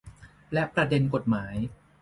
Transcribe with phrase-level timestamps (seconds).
[0.53, 1.55] และประเด็นกฎหมาย